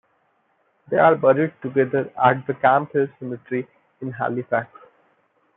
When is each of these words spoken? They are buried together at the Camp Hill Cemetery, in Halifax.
They 0.89 0.97
are 0.97 1.13
buried 1.15 1.53
together 1.61 2.11
at 2.17 2.47
the 2.47 2.55
Camp 2.55 2.91
Hill 2.93 3.07
Cemetery, 3.19 3.67
in 4.01 4.11
Halifax. 4.13 4.69